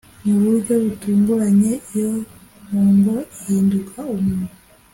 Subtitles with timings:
[0.25, 2.11] mu buryo butunguranye iyo
[2.67, 4.51] mpongo ihinduka umuntu.